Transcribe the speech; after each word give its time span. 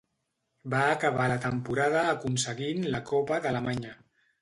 Va 0.73 0.79
acabar 0.93 1.27
la 1.33 1.35
temporada 1.45 2.03
aconseguint 2.17 2.91
la 2.97 3.07
Copa 3.15 3.43
d'Alemanya. 3.47 3.97